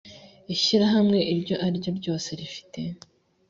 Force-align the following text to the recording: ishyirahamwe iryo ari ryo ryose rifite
ishyirahamwe 0.53 1.19
iryo 1.33 1.55
ari 1.65 1.75
ryo 1.81 1.91
ryose 1.99 2.29
rifite 2.39 2.81